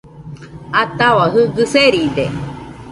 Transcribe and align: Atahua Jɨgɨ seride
Atahua 0.81 1.25
Jɨgɨ 1.33 1.63
seride 1.73 2.25